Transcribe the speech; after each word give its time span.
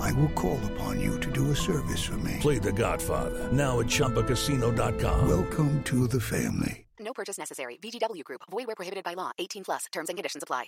I 0.00 0.12
will 0.12 0.28
call 0.30 0.60
upon 0.72 1.00
you 1.00 1.18
to 1.20 1.30
do 1.30 1.50
a 1.50 1.56
service 1.56 2.02
for 2.02 2.16
me. 2.18 2.38
Play 2.40 2.58
The 2.58 2.72
Godfather 2.72 3.48
now 3.52 3.80
at 3.80 3.86
ChumbaCasino.com. 3.86 5.28
Welcome 5.28 5.82
to 5.84 6.06
the 6.06 6.20
family. 6.20 6.86
No 7.00 7.12
purchase 7.12 7.38
necessary. 7.38 7.76
VGW 7.82 8.24
Group. 8.24 8.42
Void 8.50 8.66
where 8.66 8.76
prohibited 8.76 9.04
by 9.04 9.14
law. 9.14 9.32
18 9.38 9.64
plus. 9.64 9.86
Terms 9.92 10.08
and 10.08 10.16
conditions 10.16 10.42
apply. 10.42 10.66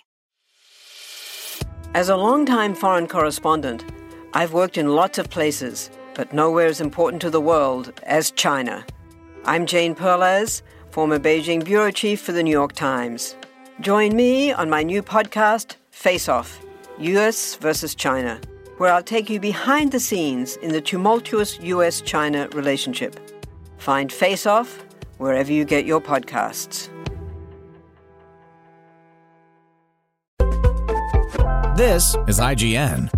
As 1.94 2.08
a 2.08 2.16
longtime 2.16 2.74
foreign 2.74 3.06
correspondent, 3.06 3.84
I've 4.34 4.52
worked 4.52 4.76
in 4.76 4.94
lots 4.94 5.18
of 5.18 5.30
places, 5.30 5.90
but 6.14 6.32
nowhere 6.32 6.66
as 6.66 6.80
important 6.80 7.22
to 7.22 7.30
the 7.30 7.40
world 7.40 7.92
as 8.02 8.30
China. 8.32 8.84
I'm 9.44 9.64
Jane 9.64 9.94
Perlez, 9.94 10.62
former 10.90 11.18
Beijing 11.18 11.64
bureau 11.64 11.90
chief 11.90 12.20
for 12.20 12.32
the 12.32 12.42
New 12.42 12.50
York 12.50 12.72
Times. 12.72 13.36
Join 13.80 14.14
me 14.16 14.52
on 14.52 14.68
my 14.68 14.82
new 14.82 15.02
podcast, 15.02 15.76
Face 15.90 16.28
Off 16.28 16.60
US 16.98 17.56
versus 17.56 17.94
China, 17.94 18.40
where 18.78 18.92
I'll 18.92 19.02
take 19.02 19.30
you 19.30 19.40
behind 19.40 19.92
the 19.92 20.00
scenes 20.00 20.56
in 20.56 20.72
the 20.72 20.80
tumultuous 20.80 21.58
US 21.60 22.00
China 22.00 22.48
relationship. 22.52 23.18
Find 23.78 24.12
Face 24.12 24.46
Off 24.46 24.84
wherever 25.18 25.52
you 25.52 25.64
get 25.64 25.86
your 25.86 26.00
podcasts. 26.00 26.88
This 31.76 32.16
is 32.26 32.40
IGN. 32.40 33.10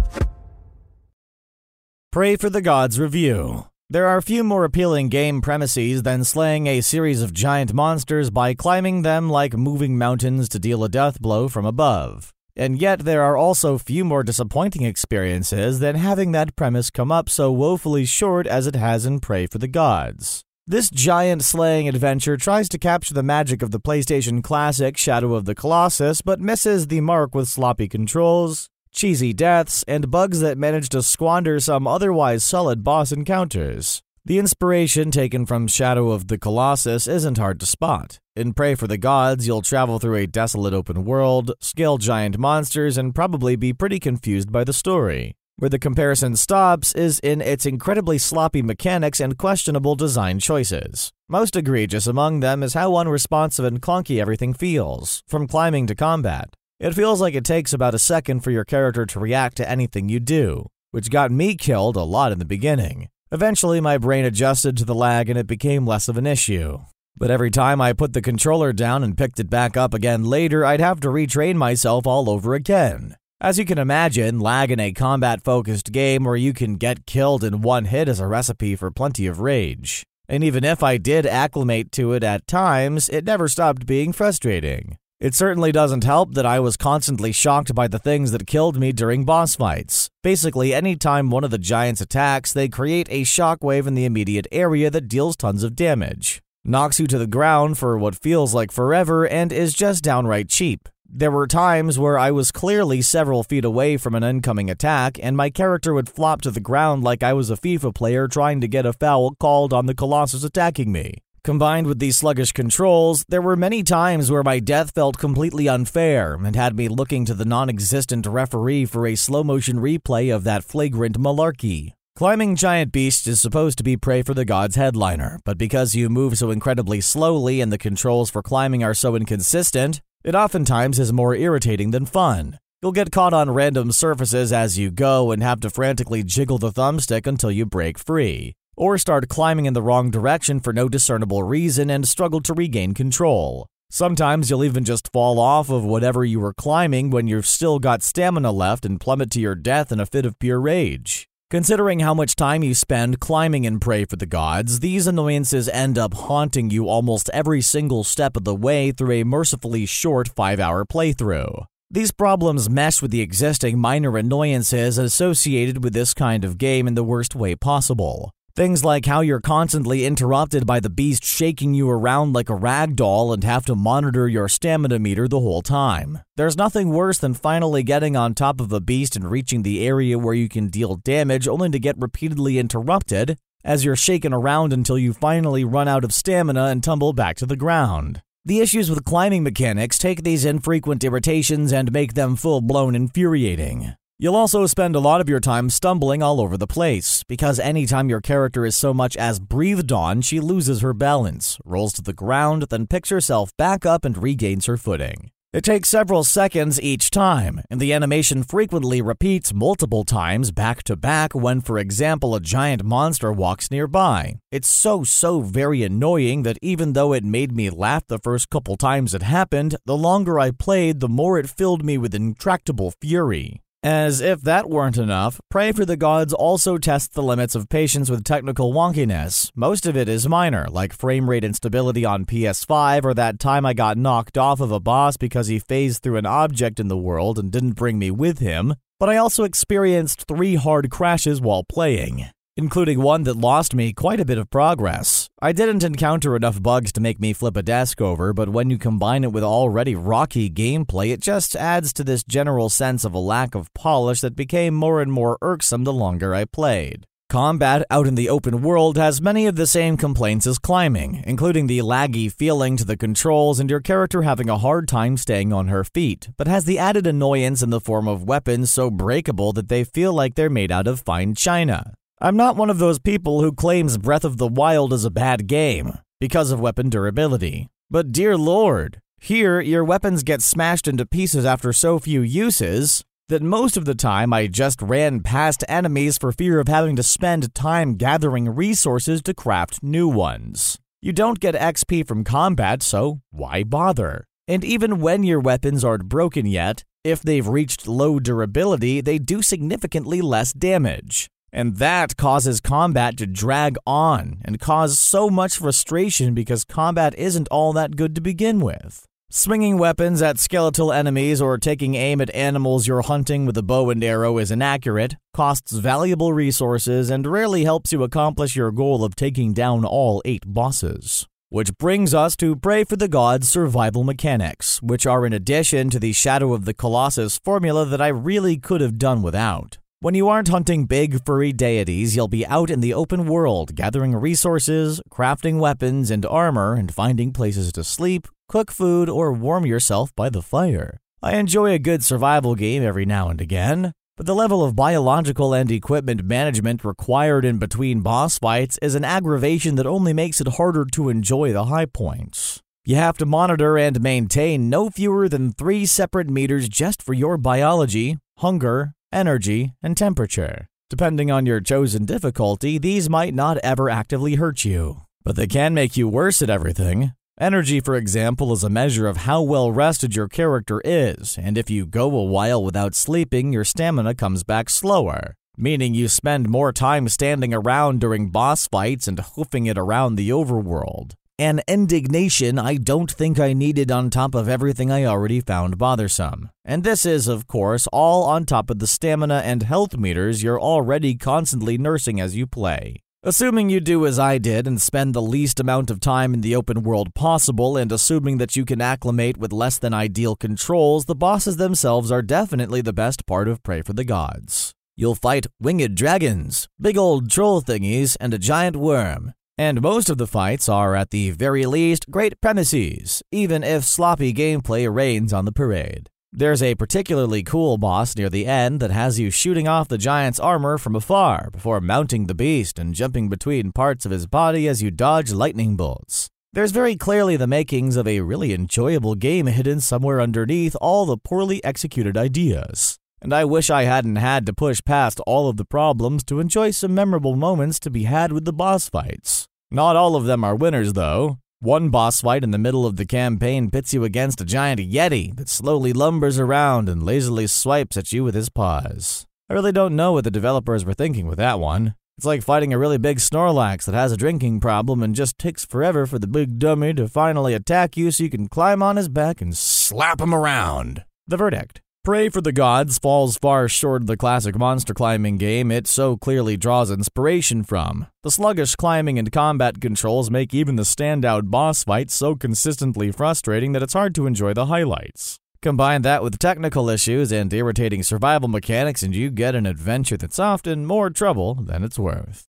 Praey 2.13 2.41
for 2.41 2.51
the 2.51 2.61
Gods 2.61 2.99
review. 2.99 3.67
There 3.91 4.07
are 4.07 4.21
few 4.21 4.43
more 4.43 4.65
appealing 4.65 5.09
game 5.09 5.41
premises 5.41 6.03
than 6.03 6.25
slaying 6.25 6.67
a 6.67 6.81
series 6.81 7.23
of 7.23 7.33
giant 7.33 7.73
monsters 7.73 8.31
by 8.31 8.55
climbing 8.55 9.03
them 9.03 9.31
like 9.31 9.55
moving 9.55 9.97
mountains 9.97 10.49
to 10.51 10.59
deal 10.59 10.83
a 10.85 10.89
death 10.89 11.21
blow 11.23 11.49
from 11.49 11.65
above. 11.65 12.35
And 12.59 12.83
yet, 12.83 13.05
there 13.05 13.23
are 13.23 13.37
also 13.37 13.79
few 13.79 14.05
more 14.05 14.25
disappointing 14.25 14.83
experiences 14.83 15.79
than 15.79 15.95
having 15.95 16.33
that 16.33 16.57
premise 16.57 16.91
come 16.91 17.13
up 17.13 17.31
so 17.31 17.53
woefully 17.53 18.05
short 18.05 18.49
as 18.49 18.67
it 18.67 18.75
has 18.75 19.07
in 19.07 19.21
Praey 19.21 19.49
for 19.51 19.59
the 19.59 19.69
Gods. 19.69 20.43
This 20.67 20.91
giant 20.91 21.45
slaying 21.45 21.89
adventure 21.89 22.37
tries 22.37 22.69
to 22.71 22.79
capture 22.79 23.15
the 23.15 23.23
magic 23.23 23.63
of 23.63 23.71
the 23.71 23.81
PlayStation 23.81 24.43
classic 24.43 24.97
Shadow 24.97 25.35
of 25.35 25.45
the 25.45 25.55
Colossus, 25.55 26.21
but 26.21 26.41
misses 26.41 26.89
the 26.89 27.01
mark 27.01 27.33
with 27.33 27.49
sloppy 27.49 27.87
controls, 27.89 28.69
cheesy 28.93 29.33
deaths, 29.33 29.85
and 29.87 30.11
bugs 30.11 30.41
that 30.41 30.59
manage 30.59 30.89
to 30.89 31.03
squander 31.03 31.61
some 31.61 31.87
otherwise 31.87 32.43
solid 32.43 32.83
boss 32.83 33.13
encounters. 33.13 34.03
The 34.29 34.39
inspiration 34.39 35.11
taken 35.11 35.47
from 35.47 35.67
Shadow 35.67 36.11
of 36.11 36.29
the 36.29 36.37
Colossus 36.37 37.07
isn't 37.07 37.39
hard 37.39 37.59
to 37.61 37.65
spot. 37.65 38.19
In 38.37 38.53
Praey 38.53 38.77
for 38.77 38.87
the 38.87 38.99
Gods, 38.99 39.47
you'll 39.47 39.63
travel 39.63 39.99
through 39.99 40.17
a 40.17 40.27
desolate 40.27 40.75
open 40.75 41.07
world, 41.07 41.53
scale 41.63 41.97
giant 41.97 42.37
monsters, 42.37 42.99
and 42.99 43.15
probably 43.15 43.57
be 43.57 43.73
pretty 43.73 43.99
confused 43.99 44.53
by 44.53 44.65
the 44.65 44.75
story. 44.75 45.35
Where 45.57 45.71
the 45.71 45.79
comparison 45.79 46.37
stops 46.37 46.95
is 46.95 47.21
in 47.21 47.41
its 47.41 47.65
incredibly 47.65 48.19
sloppy 48.19 48.61
mechanics 48.61 49.19
and 49.19 49.39
questionable 49.39 49.95
design 49.95 50.41
choices. 50.41 51.11
Most 51.31 51.57
egregious 51.57 52.07
among 52.07 52.41
them 52.41 52.63
is 52.63 52.75
how 52.75 52.97
unresponsive 52.97 53.65
and 53.65 53.81
clunky 53.81 54.21
everything 54.21 54.53
feels, 54.53 55.23
from 55.27 55.47
climbing 55.47 55.87
to 55.87 55.95
combat. 55.95 56.51
It 56.79 56.93
feels 56.93 57.23
like 57.23 57.35
it 57.35 57.47
takes 57.47 57.73
about 57.73 57.95
a 57.95 57.99
second 57.99 58.41
for 58.41 58.51
your 58.51 58.67
character 58.67 59.07
to 59.07 59.21
react 59.21 59.57
to 59.57 59.67
anything 59.67 60.11
you 60.11 60.21
do, 60.21 60.67
which 60.91 61.09
got 61.09 61.31
me 61.31 61.55
killed 61.55 61.97
a 61.97 62.03
lot 62.03 62.31
in 62.31 62.39
the 62.39 62.45
beginning. 62.45 63.09
Eventually, 63.31 63.79
my 63.81 63.99
brain 63.99 64.25
adjusted 64.25 64.77
to 64.79 64.87
the 64.87 64.95
lag 64.95 65.29
and 65.29 65.39
it 65.39 65.47
became 65.47 65.87
less 65.87 66.09
of 66.09 66.17
an 66.17 66.27
issue. 66.27 66.79
But 67.15 67.31
every 67.31 67.51
time 67.51 67.79
I 67.79 67.93
put 67.93 68.15
the 68.15 68.23
controller 68.23 68.73
down 68.73 69.05
and 69.05 69.19
picked 69.19 69.39
it 69.39 69.51
back 69.51 69.77
up 69.77 69.93
again 69.93 70.25
later, 70.25 70.65
I'd 70.65 70.81
have 70.81 71.01
to 71.01 71.09
retrain 71.09 71.57
myself 71.57 72.07
all 72.07 72.31
over 72.31 72.55
again. 72.55 73.17
As 73.39 73.59
you 73.59 73.67
can 73.67 73.77
imagine, 73.77 74.41
lag 74.41 74.71
in 74.71 74.81
a 74.81 74.93
combat 74.93 75.43
focused 75.45 75.93
game 75.93 76.25
where 76.25 76.37
you 76.37 76.55
can 76.55 76.77
get 76.77 77.07
killed 77.07 77.45
in 77.45 77.61
one 77.61 77.85
hit 77.85 78.09
is 78.09 78.19
a 78.19 78.27
recipe 78.27 78.75
for 78.77 78.91
plenty 78.91 79.27
of 79.27 79.41
rage. 79.41 80.05
And 80.27 80.43
even 80.43 80.65
if 80.65 80.83
I 80.83 80.97
did 80.97 81.27
acclimate 81.27 81.93
to 81.93 82.15
it 82.15 82.25
at 82.25 82.47
times, 82.47 83.11
it 83.11 83.25
never 83.25 83.47
stopped 83.47 83.85
being 83.85 84.13
frustrating. 84.13 84.97
It 85.21 85.35
certainly 85.35 85.73
doesn't 85.73 86.05
help 86.05 86.35
that 86.35 86.47
I 86.47 86.61
was 86.61 86.77
constantly 86.77 87.33
shocked 87.33 87.75
by 87.75 87.89
the 87.89 87.99
things 87.99 88.31
that 88.31 88.47
killed 88.47 88.79
me 88.79 88.93
during 88.93 89.25
boss 89.25 89.57
fights. 89.57 90.11
Basically, 90.23 90.73
anytime 90.73 91.29
one 91.29 91.43
of 91.43 91.51
the 91.51 91.59
giants 91.59 92.01
attacks, 92.01 92.53
they 92.53 92.69
create 92.69 93.09
a 93.11 93.23
shockwave 93.23 93.89
in 93.89 93.97
the 93.97 94.05
immediate 94.05 94.47
area 94.53 94.91
that 94.91 95.09
deals 95.09 95.37
tons 95.37 95.65
of 95.65 95.75
damage, 95.75 96.41
knocks 96.65 97.01
you 97.01 97.09
to 97.09 97.19
the 97.19 97.27
ground 97.27 97.79
for 97.79 97.99
what 97.99 98.15
feels 98.15 98.55
like 98.55 98.71
forever, 98.71 99.27
and 99.27 99.53
is 99.53 99.75
just 99.75 100.05
downright 100.05 100.49
cheap. 100.49 100.89
There 101.11 101.33
were 101.33 101.49
times 101.49 101.99
where 101.99 102.17
I 102.17 102.31
was 102.31 102.53
clearly 102.53 103.03
several 103.03 103.43
feet 103.43 103.65
away 103.65 103.97
from 103.97 104.15
an 104.15 104.23
incoming 104.23 104.71
attack, 104.71 105.19
and 105.21 105.37
my 105.37 105.51
character 105.51 105.95
would 105.95 106.09
flop 106.09 106.43
to 106.43 106.53
the 106.53 106.61
ground 106.61 107.03
like 107.03 107.25
I 107.25 107.33
was 107.33 107.51
a 107.51 107.57
FIFA 107.57 107.93
player 107.93 108.29
trying 108.29 108.61
to 108.61 108.69
get 108.69 108.87
a 108.87 108.93
foul 108.93 109.35
called 109.35 109.73
on 109.73 109.87
the 109.87 109.97
Colossus 109.97 110.45
attacking 110.45 110.93
me. 110.93 111.15
Combined 111.49 111.87
with 111.87 111.99
these 111.99 112.19
sluggish 112.19 112.53
controls, 112.53 113.25
there 113.31 113.41
were 113.41 113.57
many 113.57 113.83
times 113.83 114.31
where 114.31 114.43
my 114.43 114.61
death 114.61 114.91
felt 114.95 115.17
completely 115.17 115.67
unfair 115.67 116.35
and 116.35 116.55
had 116.55 116.77
me 116.77 116.89
looking 116.89 117.25
to 117.25 117.33
the 117.33 117.47
non 117.47 117.71
existent 117.71 118.27
referee 118.27 118.85
for 118.85 119.07
a 119.07 119.15
slow 119.15 119.43
motion 119.43 119.79
replay 119.79 120.31
of 120.31 120.45
that 120.45 120.63
flagrant 120.63 121.19
malarkey. 121.19 121.95
Climbing 122.15 122.55
giant 122.55 122.93
beasts 122.93 123.27
is 123.27 123.41
supposed 123.41 123.79
to 123.79 123.83
be 123.83 123.97
Praey 123.97 124.27
for 124.27 124.35
the 124.35 124.45
Gods 124.45 124.77
headliner, 124.77 125.41
but 125.47 125.57
because 125.57 125.95
you 125.95 126.11
move 126.11 126.37
so 126.37 126.51
incredibly 126.51 127.01
slowly 127.01 127.63
and 127.63 127.73
the 127.73 127.79
controls 127.79 128.29
for 128.29 128.43
climbing 128.43 128.85
are 128.85 128.93
so 128.93 129.17
inconsistent, 129.17 130.03
it 130.23 130.35
oftentimes 130.35 130.99
is 130.99 131.15
more 131.15 131.35
irritating 131.35 131.93
than 131.93 132.05
fun. 132.05 132.59
You'll 132.83 132.93
get 132.93 133.11
caught 133.11 133.33
on 133.33 133.53
random 133.53 133.91
surfaces 133.93 134.53
as 134.53 134.77
you 134.79 134.91
go 134.91 135.31
and 135.31 135.43
have 135.43 135.61
to 135.61 135.71
frantically 135.71 136.23
jiggle 136.23 136.59
the 136.59 136.73
thumbstick 136.73 137.27
until 137.27 137.51
you 137.51 137.65
break 137.65 137.99
free, 137.99 138.53
or 138.79 138.97
start 138.97 139.29
climbing 139.29 139.67
in 139.67 139.75
the 139.75 139.83
wrong 139.83 140.11
direction 140.11 140.61
for 140.61 140.73
no 140.73 140.89
discernible 140.89 141.43
reason 141.43 141.91
and 141.91 142.09
struggle 142.09 142.41
to 142.41 142.55
regain 142.55 142.95
control. 142.95 143.67
Sometimes 143.91 144.49
you'll 144.49 144.65
even 144.65 144.85
just 144.85 145.13
fall 145.13 145.39
off 145.39 145.71
of 145.71 145.85
whatever 145.85 146.25
you 146.25 146.41
were 146.41 146.55
climbing 146.55 147.11
when 147.11 147.27
you've 147.27 147.47
still 147.47 147.79
got 147.79 148.03
stamina 148.03 148.53
left 148.53 148.85
and 148.85 149.01
plummet 149.01 149.31
to 149.33 149.41
your 149.41 149.55
death 149.55 149.91
in 149.91 149.99
a 149.99 150.07
fit 150.07 150.25
of 150.25 150.39
pure 150.39 150.61
rage. 150.61 151.27
Considering 151.51 152.01
how 152.01 152.13
much 152.13 152.37
time 152.37 152.63
you 152.63 152.75
spend 152.75 153.21
climbing 153.21 153.65
and 153.67 153.81
Praey 153.81 154.07
for 154.07 154.17
the 154.17 154.27
Gods, 154.27 154.81
these 154.81 155.07
annoyances 155.07 155.67
end 155.71 155.99
up 155.99 156.13
haunting 156.13 156.69
you 156.69 156.87
almost 156.87 157.31
every 157.33 157.63
single 157.63 158.05
step 158.05 158.37
of 158.37 158.45
the 158.45 158.55
way 158.55 158.93
through 158.93 159.13
a 159.13 159.25
mercifully 159.25 159.87
short 159.87 160.29
5 160.29 160.61
hour 160.61 160.85
playthrough. 160.85 161.65
These 161.91 162.13
problems 162.13 162.69
mesh 162.69 163.01
with 163.01 163.11
the 163.11 163.23
existing 163.23 163.79
minor 163.79 164.19
annoyances 164.19 164.99
associated 164.99 165.83
with 165.83 165.95
this 165.95 166.13
kind 166.13 166.45
of 166.45 166.59
game 166.59 166.87
in 166.87 166.95
the 166.95 167.03
worst 167.03 167.35
way 167.35 167.55
possible. 167.57 168.31
Things 168.59 168.83
like 168.85 169.07
how 169.07 169.21
you're 169.21 169.41
constantly 169.41 170.05
interrupted 170.05 170.67
by 170.67 170.81
the 170.81 170.91
beast 170.91 171.25
shaking 171.25 171.75
you 171.75 171.89
around 171.89 172.33
like 172.33 172.49
a 172.49 172.57
rag 172.57 172.97
doll 172.97 173.33
and 173.33 173.45
have 173.45 173.65
to 173.67 173.77
monitor 173.77 174.27
your 174.27 174.49
stamina 174.49 174.99
meter 174.99 175.29
the 175.29 175.39
whole 175.39 175.63
time. 175.63 176.19
There's 176.37 176.57
nothing 176.57 176.89
worse 176.89 177.19
than 177.19 177.35
finally 177.35 177.85
getting 177.85 178.17
on 178.17 178.35
top 178.35 178.61
of 178.61 178.73
a 178.73 178.81
beast 178.81 179.15
and 179.15 179.31
reaching 179.31 179.63
the 179.63 179.87
area 179.87 180.19
where 180.19 180.35
you 180.35 180.49
can 180.49 180.71
deal 180.71 180.97
damage 180.97 181.47
only 181.47 181.71
to 181.71 181.79
get 181.79 182.01
repeatedly 182.01 182.59
interrupted 182.59 183.39
as 183.63 183.85
you're 183.85 183.95
shaken 183.95 184.33
around 184.33 184.73
until 184.73 184.99
you 184.99 185.13
finally 185.13 185.63
run 185.63 185.87
out 185.87 186.03
of 186.03 186.13
stamina 186.13 186.65
and 186.65 186.83
tumble 186.83 187.13
back 187.13 187.37
to 187.37 187.47
the 187.47 187.55
ground. 187.55 188.23
The 188.45 188.59
issues 188.59 188.91
with 188.91 189.05
climbing 189.05 189.45
mechanics 189.45 189.99
take 189.99 190.25
these 190.25 190.45
infrequent 190.45 191.05
irritations 191.05 191.73
and 191.73 191.93
make 191.93 192.15
them 192.15 192.35
full 192.35 192.61
blown 192.61 192.97
infuriating. 192.97 193.95
You'll 194.21 194.35
also 194.35 194.67
spend 194.67 194.97
a 194.97 194.99
lot 195.01 195.21
of 195.21 195.29
your 195.29 195.39
time 195.39 195.71
stumbling 195.71 196.25
all 196.25 196.41
over 196.41 196.57
the 196.57 196.67
place, 196.67 197.23
because 197.29 197.61
anytime 197.61 198.09
your 198.09 198.21
character 198.21 198.67
is 198.67 198.77
so 198.77 198.93
much 198.93 199.17
as 199.17 199.39
breathed 199.39 199.93
on, 199.93 200.23
she 200.23 200.41
loses 200.41 200.81
her 200.81 200.93
balance, 200.93 201.57
rolls 201.65 201.93
to 201.93 202.03
the 202.03 202.13
ground, 202.13 202.65
then 202.69 202.89
picks 202.89 203.11
herself 203.11 203.57
back 203.57 203.87
up 203.87 204.05
and 204.05 204.21
regains 204.21 204.67
her 204.67 204.77
footing. 204.77 205.31
It 205.53 205.63
takes 205.63 205.89
several 205.89 206.25
seconds 206.25 206.81
each 206.83 207.13
time, 207.13 207.61
and 207.71 207.79
the 207.79 207.93
animation 207.93 208.43
frequently 208.43 209.01
repeats 209.01 209.55
multiple 209.55 210.03
times 210.03 210.51
back 210.51 210.83
to 210.85 210.97
back 210.97 211.33
when, 211.33 211.61
for 211.61 211.79
example, 211.79 212.35
a 212.35 212.41
giant 212.41 212.83
monster 212.83 213.33
walks 213.33 213.71
nearby. 213.71 214.41
It's 214.51 214.69
so, 214.69 215.05
so 215.05 215.43
very 215.43 215.85
annoying 215.85 216.43
that 216.43 216.59
even 216.61 216.95
though 216.95 217.13
it 217.13 217.23
made 217.23 217.53
me 217.53 217.71
laugh 217.71 218.05
the 218.09 218.19
first 218.19 218.51
couple 218.51 218.77
times 218.77 219.15
it 219.15 219.23
happened, 219.23 219.77
the 219.87 219.97
longer 219.97 220.41
I 220.41 220.51
played, 220.51 220.99
the 220.99 221.09
more 221.09 221.39
it 221.39 221.49
filled 221.49 221.85
me 221.85 221.97
with 221.99 222.17
intractable 222.17 222.93
fury. 223.01 223.63
As 223.83 224.21
if 224.21 224.41
that 224.43 224.69
weren't 224.69 224.99
enough, 224.99 225.41
Praey 225.53 225.75
for 225.75 225.85
the 225.85 225.97
Gods 225.97 226.33
also 226.33 226.79
tests 226.79 227.15
the 227.15 227.23
limits 227.23 227.55
of 227.55 227.69
patience 227.69 228.11
with 228.11 228.25
technical 228.25 228.73
wonkiness. 228.73 229.53
Most 229.55 229.87
of 229.87 229.97
it 229.97 230.09
is 230.09 230.29
minor, 230.29 230.67
like 230.69 230.93
frame 230.93 231.31
rate 231.31 231.45
instability 231.45 232.05
on 232.05 232.25
PS5 232.25 233.05
or 233.05 233.15
that 233.15 233.39
time 233.39 233.65
I 233.65 233.75
got 233.75 233.97
knocked 233.97 234.37
off 234.37 234.61
of 234.61 234.73
a 234.73 234.81
boss 234.81 235.17
because 235.17 235.47
he 235.47 235.61
phased 235.61 236.03
through 236.03 236.17
an 236.17 236.27
object 236.27 236.81
in 236.81 236.89
the 236.89 236.97
world 236.97 237.39
and 237.39 237.53
didn't 237.53 237.73
bring 237.73 237.99
me 237.99 238.11
with 238.11 238.41
him. 238.41 238.75
But 238.99 239.11
I 239.11 239.17
also 239.17 239.45
experienced 239.45 240.27
three 240.27 240.57
hard 240.57 240.91
crashes 240.91 241.41
while 241.41 241.63
playing 241.63 242.27
including 242.59 243.01
one 243.01 243.23
that 243.23 243.37
lost 243.37 243.73
me 243.73 243.93
quite 243.93 244.19
a 244.19 244.25
bit 244.25 244.37
of 244.37 244.51
progress. 244.51 245.28
I 245.41 245.53
didn't 245.53 245.85
encounter 245.85 246.35
enough 246.35 246.61
bugs 246.61 246.91
to 246.93 247.01
make 247.01 247.21
me 247.21 247.33
flip 247.33 247.57
a 247.57 247.63
desk 247.63 248.01
over, 248.01 248.33
but 248.33 248.49
when 248.49 248.71
you 248.71 248.77
combine 248.77 249.23
it 249.23 249.31
with 249.31 249.45
already 249.45 249.95
rocky 249.95 250.51
gameplay, 250.51 251.13
it 251.13 251.21
just 251.21 251.55
adds 251.55 251.93
to 251.93 252.03
this 252.03 252.25
general 252.25 252.69
sense 252.69 253.05
of 253.05 253.15
a 253.15 253.21
lack 253.21 253.55
of 253.55 253.73
polish 253.73 254.21
that 254.23 254.35
became 254.35 254.75
more 254.75 255.01
and 255.01 255.13
more 255.13 255.39
irksome 255.41 255.85
the 255.85 255.93
longer 255.93 256.35
I 256.35 256.45
played. 256.45 257.05
Combat 257.31 257.85
out 257.89 258.09
in 258.09 258.17
the 258.17 258.29
open 258.29 258.63
world 258.63 258.97
has 258.97 259.21
many 259.21 259.47
of 259.47 259.55
the 259.55 259.67
same 259.69 259.97
complaints 259.97 260.45
as 260.45 260.59
climbing, 260.59 261.23
including 261.25 261.69
the 261.69 261.79
laggy 261.81 262.33
feeling 262.33 262.77
to 262.77 262.85
the 262.85 262.97
controls 262.97 263.61
and 263.61 263.71
your 263.71 263.81
character 263.81 264.23
having 264.23 264.49
a 264.49 264.59
hard 264.59 264.89
time 264.89 265.17
staying 265.17 265.53
on 265.53 265.69
her 265.69 265.85
feet, 265.85 266.31
but 266.37 266.49
has 266.49 266.65
the 266.65 266.81
added 266.81 267.07
annoyance 267.07 267.63
in 267.63 267.71
the 267.71 267.81
form 267.81 268.09
of 268.09 268.25
weapons 268.25 268.73
so 268.73 268.91
breakable 268.91 269.53
that 269.53 269.69
they 269.69 269.85
feel 269.85 270.13
like 270.13 270.35
they're 270.35 270.51
made 270.51 270.73
out 270.73 270.89
of 270.89 270.99
fine 270.99 271.33
china. 271.37 271.95
I'm 272.21 272.37
not 272.37 272.57
one 272.57 272.69
of 272.69 272.79
those 272.79 272.99
people 272.99 273.43
who 273.43 273.53
claims 273.53 273.97
Breath 273.97 274.25
of 274.25 274.39
the 274.39 274.49
Wild 274.49 274.93
is 274.93 275.05
a 275.05 275.11
bad 275.11 275.47
game 275.47 275.99
because 276.19 276.51
of 276.51 276.59
weapon 276.59 276.91
durability. 276.91 277.69
But 277.91 278.11
dear 278.11 278.37
lord, 278.37 279.01
here 279.21 279.61
your 279.61 279.85
weapons 279.85 280.25
get 280.25 280.43
smashed 280.43 280.89
into 280.89 281.07
pieces 281.07 281.45
after 281.45 281.73
so 281.73 282.01
few 282.01 282.21
uses 282.21 283.05
that 283.29 283.41
most 283.41 283.77
of 283.77 283.85
the 283.85 283.95
time 283.95 284.33
I 284.33 284.49
just 284.49 284.83
ran 284.83 285.21
past 285.21 285.63
enemies 285.69 286.19
for 286.19 286.33
fear 286.33 286.59
of 286.59 286.67
having 286.67 286.97
to 286.97 287.05
spend 287.05 287.55
time 287.55 287.95
gathering 287.95 288.49
resources 288.49 289.23
to 289.23 289.33
craft 289.33 289.81
new 289.81 290.09
ones. 290.09 290.77
You 291.01 291.13
don't 291.13 291.39
get 291.39 291.55
XP 291.55 292.09
from 292.09 292.25
combat, 292.25 292.83
so 292.83 293.21
why 293.31 293.63
bother? 293.63 294.25
And 294.49 294.65
even 294.65 294.99
when 294.99 295.23
your 295.23 295.39
weapons 295.39 295.85
aren't 295.85 296.09
broken 296.09 296.47
yet, 296.47 296.83
if 297.05 297.23
they've 297.23 297.47
reached 297.47 297.87
low 297.87 298.19
durability, 298.19 299.01
they 299.01 299.19
do 299.19 299.41
significantly 299.41 300.21
less 300.21 300.53
damage. 300.53 301.29
And 301.53 301.77
that 301.77 302.17
causes 302.17 302.61
combat 302.61 303.17
to 303.19 303.27
drag 303.27 303.77
on 303.87 304.41
and 304.45 304.61
cause 304.61 304.99
so 304.99 305.31
much 305.31 305.57
frustration 305.57 306.35
because 306.35 306.65
combat 306.65 307.15
isn't 307.19 307.49
all 307.51 307.73
that 307.73 307.97
good 307.97 308.15
to 308.15 308.21
begin 308.21 308.61
with. 308.61 309.07
Swinging 309.31 309.77
weapons 309.77 310.23
at 310.23 310.39
skeletal 310.39 310.91
enemies 310.91 311.43
or 311.43 311.59
taking 311.59 311.95
aim 311.95 312.19
at 312.23 312.35
animals 312.35 312.87
you're 312.87 313.03
hunting 313.03 313.45
with 313.45 313.59
a 313.59 313.63
bow 313.63 313.91
and 313.91 314.03
arrow 314.03 314.39
is 314.39 314.51
inaccurate, 314.51 315.17
costs 315.35 315.73
valuable 315.73 316.33
resources, 316.33 317.11
and 317.11 317.27
rarely 317.27 317.65
helps 317.65 317.93
you 317.93 318.03
accomplish 318.03 318.57
your 318.57 318.73
goal 318.73 319.05
of 319.05 319.15
taking 319.15 319.53
down 319.53 319.85
all 319.85 320.23
eight 320.25 320.45
bosses. 320.47 321.27
Which 321.51 321.77
brings 321.77 322.15
us 322.15 322.37
to 322.37 322.57
Praey 322.57 322.89
for 322.89 322.97
the 322.97 323.09
Gods 323.09 323.51
survival 323.51 324.03
mechanics, 324.03 324.81
which 324.83 325.07
are 325.07 325.27
in 325.27 325.35
addition 325.35 325.91
to 325.91 325.99
the 325.99 326.13
Shadow 326.13 326.55
of 326.55 326.65
the 326.65 326.75
Colossus 326.75 327.39
formula 327.39 327.85
that 327.85 328.01
I 328.01 328.09
really 328.09 328.57
could 328.57 328.81
have 328.81 328.97
done 328.97 329.21
without. 329.21 329.77
When 330.01 330.15
you 330.15 330.29
aren't 330.29 330.47
hunting 330.47 330.85
big, 330.85 331.25
furry 331.25 331.53
deities, 331.53 332.15
you'll 332.15 332.29
be 332.29 332.47
out 332.47 332.71
in 332.71 332.79
the 332.79 332.95
open 332.95 333.27
world 333.27 333.75
gathering 333.75 334.15
resources, 334.15 335.01
crafting 335.11 335.59
weapons 335.59 336.13
and 336.13 336.25
armor, 336.25 336.75
and 336.75 336.95
finding 336.95 337.33
places 337.33 337.73
to 337.73 337.83
sleep, 337.83 338.29
cook 338.49 338.71
food, 338.71 339.09
or 339.09 339.33
warm 339.33 339.67
yourself 339.67 340.15
by 340.15 340.29
the 340.29 340.41
fire. 340.41 341.01
I 341.21 341.35
enjoy 341.35 341.73
a 341.73 341.81
good 341.81 342.05
survival 342.05 342.55
game 342.55 342.85
every 342.85 343.07
now 343.07 343.29
and 343.29 343.41
again, 343.41 343.91
but 344.17 344.25
the 344.25 344.37
level 344.37 344.63
of 344.63 344.77
biological 344.77 345.53
and 345.53 345.69
equipment 345.69 346.23
management 346.23 346.85
required 346.85 347.45
in 347.45 347.59
between 347.59 348.03
boss 348.03 348.39
fights 348.39 348.79
is 348.81 348.95
an 348.95 349.05
aggravation 349.05 349.75
that 349.75 349.87
only 349.87 350.13
makes 350.13 350.41
it 350.41 350.47
harder 350.47 350.85
to 350.93 351.09
enjoy 351.09 351.53
the 351.53 351.65
high 351.65 351.87
points. 351.87 352.63
You 352.85 352.95
have 352.95 353.19
to 353.19 353.27
monitor 353.27 353.77
and 353.77 354.01
maintain 354.01 354.71
no 354.71 354.91
fewer 354.91 355.29
than 355.29 355.51
three 355.51 355.87
separate 355.87 356.31
meters 356.31 356.69
just 356.69 357.03
for 357.03 357.15
your 357.15 357.37
biology, 357.37 358.19
hunger, 358.37 358.95
energy, 359.13 359.75
and 359.83 359.97
temperature. 359.97 360.69
Depending 360.91 361.31
on 361.31 361.47
your 361.47 361.61
chosen 361.61 362.05
difficulty, 362.05 362.79
these 362.79 363.11
might 363.11 363.35
not 363.35 363.59
ever 363.59 363.91
actively 363.91 364.37
hurt 364.37 364.65
you, 364.65 365.03
but 365.25 365.37
they 365.37 365.47
can 365.47 365.75
make 365.75 365.97
you 365.97 366.09
worse 366.09 366.41
at 366.41 366.51
everything. 366.51 367.13
Energy, 367.41 367.79
for 367.79 367.95
example, 367.95 368.53
is 368.53 368.65
a 368.65 368.71
measure 368.71 369.07
of 369.07 369.19
how 369.19 369.41
well 369.43 369.71
rested 369.71 370.17
your 370.17 370.29
character 370.29 370.81
is, 370.85 371.39
and 371.41 371.57
if 371.57 371.71
you 371.71 371.87
go 371.87 372.07
a 372.17 372.25
while 372.25 372.65
without 372.65 372.95
sleeping, 372.95 373.53
your 373.53 373.65
stamina 373.65 374.15
comes 374.15 374.43
back 374.43 374.69
slower, 374.69 375.35
meaning 375.57 375.95
you 375.95 376.09
spend 376.09 376.49
more 376.49 376.73
time 376.73 377.09
standing 377.09 377.55
around 377.55 378.01
during 378.01 378.31
boss 378.31 378.67
fights 378.67 379.07
and 379.07 379.21
hoofing 379.21 379.67
it 379.67 379.79
around 379.79 380.17
the 380.17 380.31
overworld. 380.31 381.13
An 381.41 381.61
indignation 381.69 382.59
I 382.59 382.75
don't 382.75 383.09
think 383.09 383.39
I 383.39 383.53
needed 383.53 383.93
on 383.93 384.11
top 384.11 384.35
of 384.35 384.49
everything 384.49 384.91
I 384.91 385.05
already 385.05 385.41
found 385.41 385.79
bothersome. 385.79 386.51
And 386.65 386.83
this 386.83 387.07
is, 387.07 387.29
of 387.29 387.47
course, 387.47 387.87
all 387.93 388.25
on 388.25 388.45
top 388.45 388.71
of 388.71 388.81
the 388.81 388.89
stamina 388.89 389.43
and 389.45 389.63
health 389.63 389.97
meters 389.97 390.43
you're 390.43 390.61
already 390.61 391.15
constantly 391.15 391.79
nursing 391.79 392.21
as 392.21 392.35
you 392.35 392.49
play. 392.49 393.05
Assuming 393.23 393.71
you 393.71 393.79
do 393.79 394.05
as 394.05 394.19
I 394.19 394.39
did 394.39 394.67
and 394.67 394.83
spend 394.83 395.15
the 395.15 395.23
least 395.23 395.61
amount 395.61 395.93
of 395.93 396.01
time 396.01 396.35
in 396.35 396.41
the 396.41 396.57
open 396.57 396.83
world 396.83 397.15
possible, 397.15 397.77
and 397.77 397.93
assuming 397.93 398.39
that 398.39 398.57
you 398.57 398.65
can 398.65 398.81
acclimate 398.81 399.37
with 399.37 399.53
less 399.53 399.79
than 399.79 399.95
ideal 399.95 400.35
controls, 400.35 401.05
the 401.05 401.15
bosses 401.15 401.57
themselves 401.57 402.11
are 402.11 402.21
definitely 402.21 402.81
the 402.81 402.93
best 402.93 403.27
part 403.27 403.47
of 403.47 403.63
Praey 403.63 403.87
for 403.87 403.93
the 403.93 404.03
Gods. 404.03 404.73
You'll 404.97 405.15
fight 405.15 405.47
winged 405.61 405.97
dragons, 405.97 406.67
big 406.81 406.99
old 406.99 407.31
troll 407.31 407.63
thingies, 407.63 408.17
and 408.21 408.35
a 408.35 408.39
giant 408.39 408.75
worm. 408.75 409.35
And 409.59 409.83
most 409.83 410.09
of 410.09 410.19
the 410.19 410.29
fights 410.29 410.69
are, 410.69 410.95
at 410.95 411.11
the 411.11 411.33
very 411.33 411.67
least, 411.67 412.09
great 412.13 412.41
premises, 412.41 413.25
even 413.33 413.65
if 413.65 413.83
sloppy 413.83 414.33
gameplay 414.33 414.89
reigns 414.91 415.33
on 415.33 415.47
the 415.47 415.53
parade. 415.53 416.09
There's 416.33 416.63
a 416.63 416.77
particularly 416.77 417.43
cool 417.43 417.77
boss 417.77 418.15
near 418.15 418.31
the 418.31 418.47
end 418.47 418.79
that 418.79 418.93
has 418.93 419.19
you 419.19 419.31
shooting 419.31 419.67
off 419.67 419.89
the 419.89 419.99
giant's 419.99 420.39
armor 420.39 420.79
from 420.79 420.95
afar 420.95 421.49
before 421.51 421.81
mounting 421.81 422.27
the 422.27 422.37
beast 422.37 422.79
and 422.79 422.95
jumping 422.95 423.29
between 423.29 423.73
parts 423.73 424.07
of 424.07 424.13
his 424.13 424.29
body 424.29 424.69
as 424.69 424.81
you 424.81 424.93
dodge 424.93 425.33
lightning 425.33 425.75
bolts. 425.75 426.29
There's 426.53 426.71
very 426.71 426.95
clearly 426.95 427.37
the 427.37 427.49
makings 427.49 427.97
of 427.97 428.07
a 428.07 428.21
really 428.21 428.55
enjoyable 428.55 429.17
game 429.17 429.47
hidden 429.47 429.81
somewhere 429.81 430.21
underneath 430.21 430.77
all 430.81 431.05
the 431.05 431.19
poorly 431.19 431.65
executed 431.65 432.17
ideas. 432.17 432.97
And 433.21 433.33
I 433.33 433.45
wish 433.45 433.69
I 433.69 433.85
hadn't 433.85 434.17
had 434.17 434.47
to 434.47 434.53
push 434.53 434.81
past 434.85 435.21
all 435.27 435.49
of 435.49 435.57
the 435.57 435.65
problems 435.65 436.23
to 436.25 436.41
enjoy 436.41 436.71
some 436.71 436.95
memorable 436.95 437.37
moments 437.37 437.81
to 437.81 437.91
be 437.91 438.05
had 438.05 438.33
with 438.33 438.45
the 438.45 438.53
boss 438.53 438.89
fights. 438.89 439.47
Not 439.71 439.97
all 439.97 440.17
of 440.17 440.25
them 440.25 440.45
are 440.45 440.55
winners, 440.55 440.93
though. 440.93 441.39
One 441.61 441.91
boss 441.91 442.21
fight 442.21 442.45
in 442.45 442.53
the 442.53 442.59
middle 442.59 442.87
of 442.87 442.95
the 442.95 443.05
campaign 443.05 443.71
pits 443.71 443.93
you 443.93 444.05
against 444.05 444.41
a 444.41 444.45
giant 444.45 444.81
Yeti 444.81 445.37
that 445.37 445.49
slowly 445.49 445.93
lumbers 445.93 446.39
around 446.39 446.89
and 446.89 447.03
lazily 447.03 447.49
swipes 447.49 447.97
at 447.97 448.13
you 448.13 448.23
with 448.23 448.37
his 448.37 448.49
paws. 448.49 449.27
I 449.51 449.55
really 449.55 449.73
don't 449.73 449.97
know 449.97 450.13
what 450.13 450.23
the 450.23 450.31
developers 450.31 450.85
were 450.85 450.95
thinking 450.95 451.27
with 451.27 451.39
that 451.39 451.59
one. 451.59 451.95
It's 452.17 452.27
like 452.27 452.43
fighting 452.43 452.73
a 452.73 452.79
really 452.79 452.99
big 452.99 453.19
Snorlax 453.19 453.85
that 453.87 453.95
has 453.95 454.13
a 454.13 454.17
drinking 454.17 454.61
problem 454.61 455.03
and 455.03 455.15
just 455.15 455.39
takes 455.39 455.65
forever 455.65 456.07
for 456.07 456.19
the 456.19 456.27
big 456.29 456.59
dummy 456.59 456.95
to 456.95 457.09
finally 457.09 457.55
attack 457.55 457.97
you 457.97 458.13
so 458.13 458.23
you 458.23 458.31
can 458.31 458.49
climb 458.49 458.83
on 458.83 458.97
his 458.97 459.09
back 459.09 459.41
and 459.41 459.57
slap 459.57 460.21
him 460.21 460.35
around. 460.35 461.05
The 461.27 461.37
verdict 461.37 461.81
Praey 462.09 462.33
for 462.33 462.41
the 462.41 462.53
Gods 462.53 462.99
falls 462.99 463.37
far 463.37 463.69
short 463.69 464.01
of 464.01 464.07
the 464.07 464.17
classic 464.17 464.57
monster 464.57 464.95
climbing 464.95 465.37
game 465.37 465.71
it 465.71 465.87
so 465.87 466.17
clearly 466.17 466.57
draws 466.57 466.91
inspiration 466.91 467.63
from. 467.63 468.07
The 468.23 468.31
sluggish 468.31 468.77
climbing 468.77 469.19
and 469.19 469.31
combat 469.31 469.79
controls 469.79 470.31
make 470.31 470.55
even 470.55 470.77
the 470.77 470.85
standout 470.85 471.51
boss 471.51 471.85
fights 471.85 472.15
so 472.15 472.35
consistently 472.35 473.13
frustrating 473.13 473.73
that 473.73 473.83
it's 473.83 473.93
hard 473.93 474.15
to 474.15 474.27
enjoy 474.27 474.55
the 474.55 474.65
highlights. 474.65 475.39
Combine 475.61 476.01
that 476.01 476.23
with 476.23 476.39
technical 476.39 476.89
issues 476.89 477.31
and 477.31 477.53
irritating 477.53 478.03
survival 478.03 478.49
mechanics, 478.49 479.03
and 479.03 479.15
you 479.15 479.31
get 479.31 479.55
an 479.55 479.67
adventure 479.67 480.17
that's 480.17 480.39
often 480.39 480.87
more 480.87 481.11
trouble 481.11 481.57
than 481.57 481.85
it's 481.85 481.99
worth. 481.99 482.47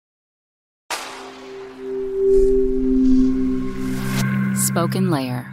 SpokenLayer. 4.55 5.52